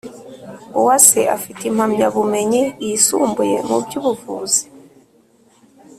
[0.79, 4.63] uwase afite impamya bumenyi yisumbuye mu by’ubuvuzi